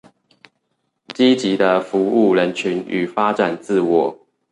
[1.09, 1.99] 積極的服
[2.33, 4.19] 務人群與發展自我